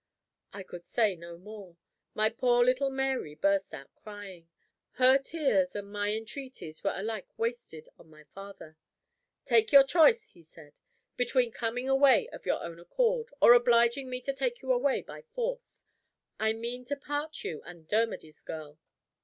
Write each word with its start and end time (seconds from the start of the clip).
I 0.51 0.63
could 0.63 0.83
say 0.83 1.15
no 1.15 1.37
more. 1.37 1.77
My 2.15 2.29
poor 2.31 2.65
little 2.65 2.89
Mary 2.89 3.35
burst 3.35 3.71
out 3.71 3.93
crying. 3.93 4.49
Her 4.93 5.19
tears 5.19 5.75
and 5.75 5.91
my 5.91 6.11
entreaties 6.15 6.83
were 6.83 6.93
alike 6.95 7.27
wasted 7.37 7.87
on 7.99 8.09
my 8.09 8.23
father. 8.33 8.77
"Take 9.45 9.71
your 9.71 9.83
choice," 9.83 10.31
he 10.31 10.41
said, 10.41 10.79
"between 11.17 11.51
coming 11.51 11.87
away 11.87 12.27
of 12.29 12.47
your 12.47 12.63
own 12.63 12.79
accord, 12.79 13.29
or 13.43 13.53
obliging 13.53 14.09
me 14.09 14.21
to 14.21 14.33
take 14.33 14.63
you 14.63 14.71
away 14.73 15.03
by 15.03 15.21
force. 15.21 15.85
I 16.39 16.53
mean 16.53 16.83
to 16.85 16.95
part 16.95 17.43
you 17.43 17.61
and 17.63 17.87
Dermody's 17.87 18.41
girl." 18.41 18.79